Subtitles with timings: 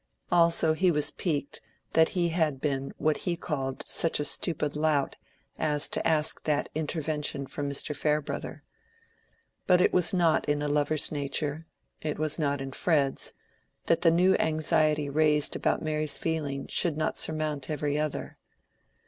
[0.31, 1.61] Also he was piqued
[1.93, 5.15] that he had been what he called such a stupid lout
[5.59, 7.95] as to ask that intervention from Mr.
[7.95, 8.63] Farebrother.
[9.67, 13.33] But it was not in a lover's nature—it was not in Fred's,
[13.85, 18.39] that the new anxiety raised about Mary's feeling should not surmount every other.